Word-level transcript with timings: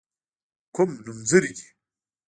کوم 0.75 0.89
نومځري 1.05 1.51
دي. 1.57 1.67